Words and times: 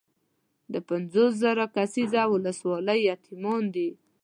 د 0.73 0.75
پنځوس 0.89 1.31
زره 1.43 1.65
کسیزه 1.75 2.21
ولسوالۍ 2.33 2.99
یتیمان 3.11 3.63
دي. 3.75 3.89